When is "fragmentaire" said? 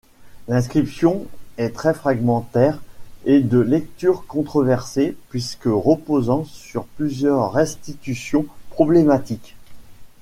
1.93-2.81